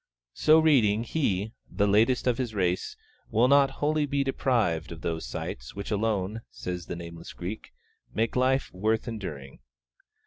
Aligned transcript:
So 0.33 0.57
reading, 0.57 1.03
he, 1.03 1.53
the 1.69 1.85
latest 1.85 2.25
of 2.25 2.39
his 2.39 2.55
race, 2.55 2.97
will 3.29 3.47
not 3.47 3.69
wholly 3.69 4.07
be 4.07 4.23
deprived 4.23 4.91
of 4.91 5.01
those 5.01 5.27
sights 5.27 5.75
which 5.75 5.91
alone 5.91 6.41
(says 6.49 6.87
the 6.87 6.95
nameless 6.95 7.33
Greek) 7.33 7.71
make 8.11 8.35
life 8.35 8.73
worth 8.73 9.07
enduring. 9.07 9.59